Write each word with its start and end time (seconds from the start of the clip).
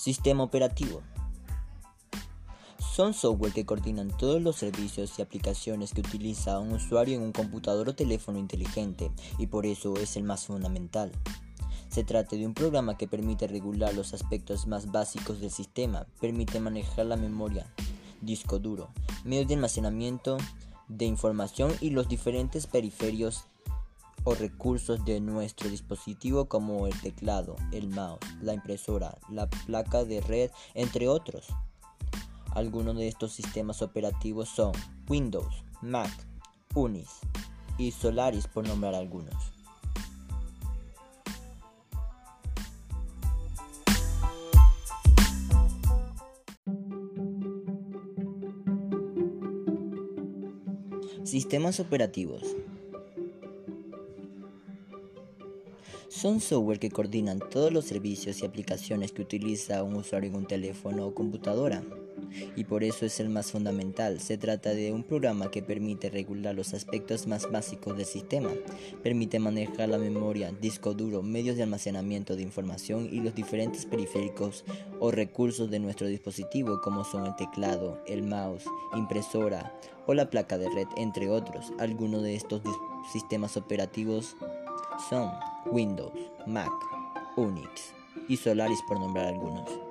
Sistema 0.00 0.44
operativo. 0.44 1.02
Son 2.78 3.12
software 3.12 3.52
que 3.52 3.66
coordinan 3.66 4.08
todos 4.16 4.40
los 4.40 4.56
servicios 4.56 5.18
y 5.18 5.20
aplicaciones 5.20 5.92
que 5.92 6.00
utiliza 6.00 6.58
un 6.58 6.72
usuario 6.72 7.16
en 7.16 7.22
un 7.22 7.32
computador 7.32 7.90
o 7.90 7.94
teléfono 7.94 8.38
inteligente 8.38 9.10
y 9.36 9.48
por 9.48 9.66
eso 9.66 9.98
es 9.98 10.16
el 10.16 10.22
más 10.22 10.46
fundamental. 10.46 11.12
Se 11.90 12.02
trata 12.02 12.34
de 12.34 12.46
un 12.46 12.54
programa 12.54 12.96
que 12.96 13.08
permite 13.08 13.46
regular 13.46 13.92
los 13.92 14.14
aspectos 14.14 14.66
más 14.66 14.90
básicos 14.90 15.38
del 15.38 15.50
sistema, 15.50 16.06
permite 16.18 16.60
manejar 16.60 17.04
la 17.04 17.18
memoria, 17.18 17.66
disco 18.22 18.58
duro, 18.58 18.88
medios 19.26 19.48
de 19.48 19.54
almacenamiento 19.56 20.38
de 20.88 21.04
información 21.04 21.74
y 21.82 21.90
los 21.90 22.08
diferentes 22.08 22.66
periféricos 22.66 23.49
o 24.24 24.34
recursos 24.34 25.04
de 25.04 25.20
nuestro 25.20 25.68
dispositivo 25.68 26.46
como 26.46 26.86
el 26.86 27.00
teclado, 27.00 27.56
el 27.72 27.88
mouse, 27.88 28.20
la 28.40 28.54
impresora, 28.54 29.18
la 29.30 29.48
placa 29.48 30.04
de 30.04 30.20
red, 30.20 30.50
entre 30.74 31.08
otros. 31.08 31.46
Algunos 32.52 32.96
de 32.96 33.08
estos 33.08 33.32
sistemas 33.32 33.80
operativos 33.82 34.48
son 34.48 34.72
Windows, 35.08 35.64
Mac, 35.82 36.10
Unix 36.74 37.20
y 37.78 37.92
Solaris 37.92 38.46
por 38.46 38.66
nombrar 38.66 38.94
algunos. 38.94 39.34
Sistemas 51.24 51.78
operativos 51.78 52.42
Son 56.20 56.38
software 56.38 56.78
que 56.78 56.90
coordinan 56.90 57.38
todos 57.38 57.72
los 57.72 57.86
servicios 57.86 58.42
y 58.42 58.44
aplicaciones 58.44 59.10
que 59.10 59.22
utiliza 59.22 59.82
un 59.82 59.94
usuario 59.94 60.28
en 60.28 60.36
un 60.36 60.46
teléfono 60.46 61.06
o 61.06 61.14
computadora. 61.14 61.82
Y 62.56 62.64
por 62.64 62.84
eso 62.84 63.06
es 63.06 63.20
el 63.20 63.30
más 63.30 63.50
fundamental. 63.50 64.20
Se 64.20 64.36
trata 64.36 64.74
de 64.74 64.92
un 64.92 65.02
programa 65.02 65.50
que 65.50 65.62
permite 65.62 66.10
regular 66.10 66.54
los 66.54 66.74
aspectos 66.74 67.26
más 67.26 67.50
básicos 67.50 67.96
del 67.96 68.04
sistema. 68.04 68.50
Permite 69.02 69.38
manejar 69.38 69.88
la 69.88 69.96
memoria, 69.96 70.52
disco 70.60 70.92
duro, 70.92 71.22
medios 71.22 71.56
de 71.56 71.62
almacenamiento 71.62 72.36
de 72.36 72.42
información 72.42 73.08
y 73.10 73.20
los 73.20 73.34
diferentes 73.34 73.86
periféricos 73.86 74.66
o 74.98 75.10
recursos 75.10 75.70
de 75.70 75.78
nuestro 75.78 76.06
dispositivo 76.06 76.82
como 76.82 77.02
son 77.02 77.24
el 77.24 77.36
teclado, 77.36 77.98
el 78.06 78.24
mouse, 78.24 78.64
impresora 78.94 79.74
o 80.06 80.12
la 80.12 80.28
placa 80.28 80.58
de 80.58 80.68
red, 80.68 80.86
entre 80.98 81.30
otros. 81.30 81.72
Algunos 81.78 82.22
de 82.22 82.34
estos 82.34 82.60
sistemas 83.10 83.56
operativos 83.56 84.36
son 85.08 85.30
Windows, 85.66 86.12
Mac, 86.46 86.70
Unix 87.36 87.92
y 88.28 88.36
Solaris 88.36 88.80
por 88.88 88.98
nombrar 88.98 89.26
algunos. 89.26 89.89